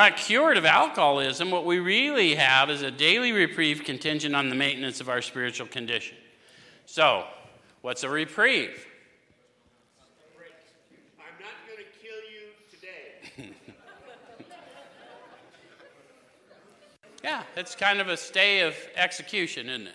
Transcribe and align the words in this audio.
not 0.00 0.16
cured 0.16 0.56
of 0.56 0.64
alcoholism. 0.64 1.50
What 1.50 1.66
we 1.66 1.78
really 1.78 2.34
have 2.34 2.70
is 2.70 2.80
a 2.80 2.90
daily 2.90 3.32
reprieve 3.32 3.84
contingent 3.84 4.34
on 4.34 4.48
the 4.48 4.54
maintenance 4.54 4.98
of 5.02 5.10
our 5.10 5.20
spiritual 5.20 5.66
condition. 5.66 6.16
So, 6.86 7.26
what's 7.82 8.02
a 8.02 8.08
reprieve? 8.08 8.86
I'm 11.18 11.34
not 11.38 11.52
going 11.66 11.84
to 11.84 11.84
kill 12.00 12.16
you 12.32 12.48
today. 12.70 13.54
Yeah, 17.22 17.42
it's 17.54 17.74
kind 17.74 18.00
of 18.00 18.08
a 18.08 18.16
stay 18.16 18.60
of 18.60 18.74
execution, 18.96 19.68
isn't 19.68 19.88
it? 19.88 19.94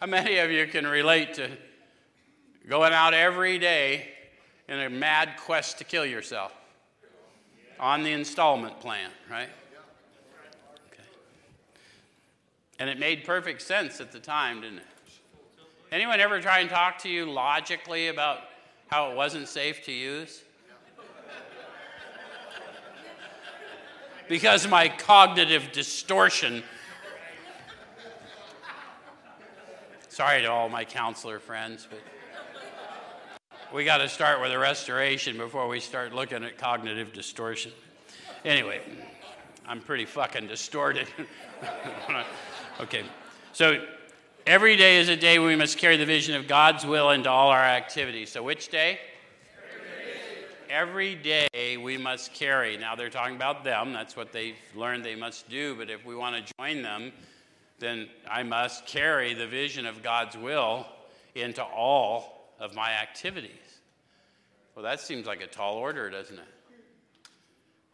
How 0.00 0.06
many 0.06 0.38
of 0.38 0.50
you 0.50 0.66
can 0.66 0.84
relate 0.84 1.34
to 1.34 1.48
going 2.68 2.92
out 2.92 3.14
every 3.14 3.60
day 3.60 4.08
in 4.68 4.80
a 4.80 4.90
mad 4.90 5.36
quest 5.38 5.78
to 5.78 5.84
kill 5.84 6.04
yourself 6.04 6.52
on 7.84 8.02
the 8.02 8.10
installment 8.10 8.80
plan, 8.80 9.10
right? 9.30 9.50
Okay. 10.90 11.02
And 12.78 12.88
it 12.88 12.98
made 12.98 13.24
perfect 13.24 13.60
sense 13.60 14.00
at 14.00 14.10
the 14.10 14.18
time, 14.18 14.62
didn't 14.62 14.78
it? 14.78 14.84
Anyone 15.92 16.18
ever 16.18 16.40
try 16.40 16.60
and 16.60 16.70
talk 16.70 16.96
to 17.00 17.10
you 17.10 17.30
logically 17.30 18.08
about 18.08 18.38
how 18.86 19.10
it 19.10 19.16
wasn't 19.16 19.48
safe 19.48 19.84
to 19.84 19.92
use? 19.92 20.42
because 24.30 24.64
of 24.64 24.70
my 24.70 24.88
cognitive 24.88 25.70
distortion. 25.70 26.62
Sorry 30.08 30.40
to 30.40 30.50
all 30.50 30.70
my 30.70 30.86
counselor 30.86 31.38
friends, 31.38 31.86
but 31.90 32.00
we 33.74 33.84
got 33.84 33.98
to 33.98 34.08
start 34.08 34.40
with 34.40 34.52
a 34.52 34.58
restoration 34.58 35.36
before 35.36 35.66
we 35.66 35.80
start 35.80 36.14
looking 36.14 36.44
at 36.44 36.56
cognitive 36.56 37.12
distortion. 37.12 37.72
Anyway, 38.44 38.80
I'm 39.66 39.80
pretty 39.80 40.04
fucking 40.04 40.46
distorted. 40.46 41.08
okay, 42.80 43.02
so 43.52 43.84
every 44.46 44.76
day 44.76 44.98
is 44.98 45.08
a 45.08 45.16
day 45.16 45.40
we 45.40 45.56
must 45.56 45.76
carry 45.76 45.96
the 45.96 46.06
vision 46.06 46.36
of 46.36 46.46
God's 46.46 46.86
will 46.86 47.10
into 47.10 47.28
all 47.28 47.48
our 47.48 47.64
activities. 47.64 48.30
So, 48.30 48.44
which 48.44 48.68
day? 48.68 49.00
every 50.70 51.16
day 51.16 51.76
we 51.76 51.98
must 51.98 52.32
carry. 52.32 52.76
Now 52.76 52.94
they're 52.94 53.10
talking 53.10 53.34
about 53.34 53.64
them, 53.64 53.92
that's 53.92 54.16
what 54.16 54.30
they've 54.30 54.54
learned 54.76 55.04
they 55.04 55.16
must 55.16 55.48
do, 55.50 55.74
but 55.74 55.90
if 55.90 56.06
we 56.06 56.14
want 56.14 56.46
to 56.46 56.52
join 56.58 56.82
them, 56.82 57.10
then 57.80 58.08
I 58.30 58.44
must 58.44 58.86
carry 58.86 59.34
the 59.34 59.48
vision 59.48 59.84
of 59.84 60.00
God's 60.00 60.36
will 60.36 60.86
into 61.34 61.62
all 61.62 62.33
of 62.60 62.74
my 62.74 62.92
activities. 62.92 63.50
Well, 64.74 64.84
that 64.84 65.00
seems 65.00 65.26
like 65.26 65.40
a 65.40 65.46
tall 65.46 65.76
order, 65.76 66.10
doesn't 66.10 66.38
it? 66.38 66.44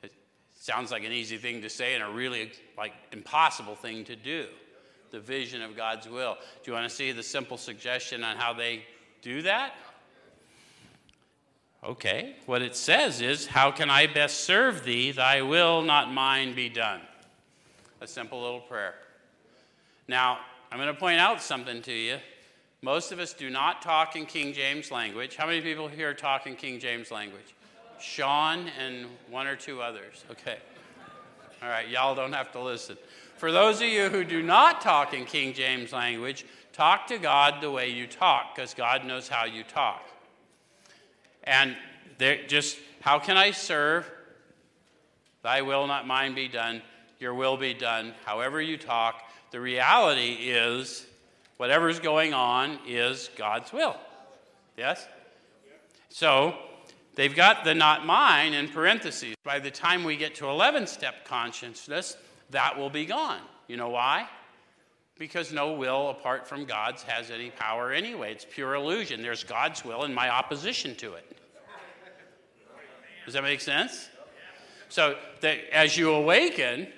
It 0.03 0.13
sounds 0.59 0.91
like 0.91 1.05
an 1.05 1.13
easy 1.13 1.37
thing 1.37 1.63
to 1.63 1.69
say 1.69 1.95
and 1.95 2.03
a 2.03 2.09
really 2.09 2.53
like 2.77 2.93
impossible 3.13 3.75
thing 3.75 4.05
to 4.05 4.17
do. 4.17 4.47
The 5.11 5.21
vision 5.21 5.61
of 5.61 5.77
God's 5.77 6.09
will. 6.09 6.37
Do 6.63 6.71
you 6.71 6.73
want 6.73 6.89
to 6.89 6.95
see 6.95 7.13
the 7.13 7.23
simple 7.23 7.57
suggestion 7.57 8.23
on 8.23 8.37
how 8.37 8.53
they 8.53 8.85
do 9.23 9.43
that? 9.43 9.75
Okay, 11.83 12.37
what 12.45 12.61
it 12.61 12.77
says 12.77 13.23
is, 13.23 13.47
How 13.47 13.71
can 13.71 13.89
I 13.89 14.07
best 14.07 14.45
serve 14.45 14.85
thee? 14.85 15.13
Thy 15.13 15.41
will, 15.41 15.83
not 15.83 16.13
mine, 16.13 16.55
be 16.55 16.69
done. 16.69 17.01
A 18.03 18.07
simple 18.07 18.41
little 18.41 18.61
prayer. 18.61 18.95
Now, 20.07 20.39
I'm 20.71 20.79
going 20.79 20.93
to 20.93 20.99
point 20.99 21.19
out 21.19 21.41
something 21.43 21.81
to 21.83 21.93
you. 21.93 22.19
Most 22.83 23.13
of 23.13 23.19
us 23.19 23.35
do 23.35 23.51
not 23.51 23.83
talk 23.83 24.17
in 24.17 24.25
King 24.25 24.55
James 24.55 24.91
language. 24.91 25.37
How 25.37 25.47
many 25.47 25.61
people 25.61 25.87
here 25.87 26.15
talk 26.15 26.47
in 26.47 26.57
King 26.57 26.81
James 26.81 27.11
language? 27.11 27.55
Sean 28.01 28.69
and 28.79 29.07
one 29.29 29.47
or 29.47 29.55
two 29.55 29.83
others. 29.83 30.25
Okay. 30.31 30.57
All 31.63 31.69
right, 31.69 31.87
y'all 31.91 32.15
don't 32.15 32.33
have 32.33 32.51
to 32.53 32.61
listen. 32.61 32.97
For 33.37 33.53
those 33.53 33.83
of 33.83 33.89
you 33.89 34.09
who 34.09 34.25
do 34.25 34.43
not 34.43 34.81
talk 34.81 35.13
in 35.13 35.27
King 35.27 35.53
James 35.53 35.93
language, 35.93 36.47
talk 36.73 37.07
to 37.09 37.19
God 37.19 37.61
the 37.61 37.71
way 37.71 37.91
you 37.91 38.07
talk, 38.07 38.55
because 38.55 38.73
God 38.73 39.05
knows 39.05 39.29
how 39.29 39.45
you 39.45 39.63
talk. 39.63 40.03
And 41.45 41.77
just, 42.49 42.79
how 43.01 43.19
can 43.19 43.37
I 43.37 43.51
serve? 43.51 44.11
Thy 45.43 45.61
will, 45.61 45.87
not 45.87 46.07
mine, 46.07 46.35
be 46.35 46.49
done. 46.49 46.81
Your 47.19 47.35
will 47.35 47.59
be 47.59 47.75
done. 47.75 48.15
However 48.25 48.63
you 48.63 48.79
talk, 48.79 49.23
the 49.51 49.61
reality 49.61 50.33
is 50.41 51.07
whatever's 51.61 52.01
going 52.01 52.33
on 52.33 52.79
is 52.87 53.29
God's 53.37 53.71
will. 53.71 53.95
Yes? 54.79 55.07
So 56.09 56.55
they've 57.17 57.37
got 57.37 57.65
the 57.65 57.75
not 57.75 58.07
mine 58.07 58.55
in 58.55 58.67
parentheses. 58.67 59.35
By 59.45 59.59
the 59.59 59.71
time 59.71 60.03
we 60.03 60.17
get 60.17 60.35
to 60.37 60.49
11 60.49 60.87
step 60.87 61.27
consciousness, 61.27 62.17
that 62.49 62.79
will 62.79 62.89
be 62.89 63.05
gone. 63.05 63.43
You 63.69 63.77
know 63.77 63.91
why? 63.91 64.27
Because 65.19 65.53
no 65.53 65.75
will 65.75 66.09
apart 66.09 66.49
from 66.49 66.65
God's 66.65 67.03
has 67.03 67.31
any 67.31 67.51
power 67.51 67.93
anyway. 67.93 68.33
It's 68.33 68.47
pure 68.51 68.75
illusion. 68.75 69.21
There's 69.21 69.45
God's 69.45 69.85
will 69.85 70.05
and 70.05 70.15
my 70.15 70.31
opposition 70.31 70.95
to 70.95 71.13
it. 71.13 71.37
Does 73.27 73.35
that 73.35 73.43
make 73.43 73.61
sense? 73.61 74.09
So 74.89 75.19
that 75.43 75.59
as 75.75 75.95
you 75.95 76.15
awaken, 76.15 76.89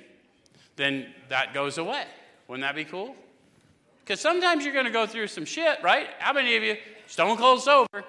then 0.77 1.13
that 1.31 1.53
goes 1.53 1.79
away. 1.79 2.05
Wouldn't 2.47 2.63
that 2.63 2.77
be 2.77 2.85
cool? 2.85 3.17
Because 4.05 4.21
sometimes 4.21 4.65
you're 4.65 4.75
going 4.75 4.87
to 4.87 4.91
go 4.91 5.07
through 5.07 5.29
some 5.29 5.45
shit, 5.45 5.79
right? 5.83 6.09
How 6.19 6.33
many 6.33 6.57
of 6.57 6.63
you, 6.63 6.77
stone 7.07 7.37
cold 7.37 7.63
sober, 7.63 8.05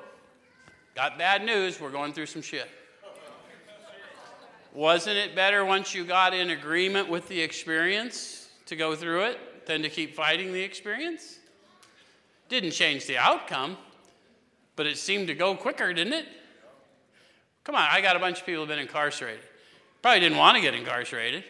got 0.96 1.18
bad 1.18 1.46
news, 1.46 1.80
we're 1.80 1.92
going 1.92 2.14
through 2.14 2.26
some 2.26 2.42
shit? 2.42 2.68
Wasn't 4.74 5.16
it 5.16 5.36
better 5.36 5.64
once 5.64 5.94
you 5.94 6.04
got 6.04 6.34
in 6.34 6.50
agreement 6.50 7.08
with 7.08 7.28
the 7.28 7.40
experience 7.40 8.50
to 8.66 8.76
go 8.76 8.96
through 8.96 9.26
it 9.26 9.68
than 9.68 9.84
to 9.84 9.90
keep 9.90 10.16
fighting 10.16 10.52
the 10.52 10.62
experience? 10.62 11.38
Didn't 12.50 12.72
change 12.72 13.06
the 13.06 13.18
outcome, 13.18 13.78
but 14.76 14.88
it 14.88 14.98
seemed 14.98 15.28
to 15.28 15.36
go 15.36 15.56
quicker, 15.56 15.94
didn't 15.94 16.14
it? 16.14 16.26
Come 17.64 17.76
on, 17.76 17.88
I 17.90 18.02
got 18.02 18.16
a 18.16 18.20
bunch 18.20 18.40
of 18.40 18.46
people 18.48 18.64
who've 18.64 18.70
been 18.70 18.80
incarcerated. 18.80 19.44
Probably 20.02 20.20
didn't 20.20 20.40
want 20.40 20.56
to 20.56 20.62
get 20.62 20.74
incarcerated. 20.74 21.44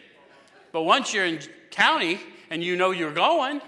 But 0.70 0.82
once 0.82 1.14
you're 1.14 1.24
in 1.24 1.40
county 1.70 2.20
and 2.50 2.62
you 2.62 2.76
know 2.76 2.90
you're 2.90 3.12
going, 3.12 3.62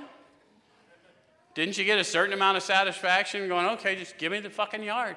didn't 1.57 1.79
you 1.79 1.85
get 1.87 1.99
a 1.99 2.05
certain 2.05 2.35
amount 2.35 2.59
of 2.59 2.63
satisfaction 2.63 3.49
going, 3.49 3.67
okay, 3.67 3.97
just 3.97 4.19
give 4.19 4.31
me 4.31 4.41
the 4.41 4.51
fucking 4.51 4.83
yard? 4.83 5.17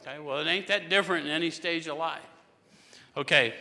Okay, 0.00 0.18
well, 0.18 0.38
it 0.38 0.46
ain't 0.46 0.66
that 0.68 0.88
different 0.88 1.26
in 1.26 1.30
any 1.30 1.50
stage 1.50 1.86
of 1.86 1.98
life. 1.98 2.22
Okay, 3.18 3.52